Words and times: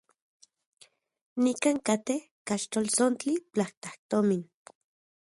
Nikan 1.43 1.77
katej 1.87 2.19
kaxltoltsontli 2.47 3.33
platajtomin. 3.53 4.43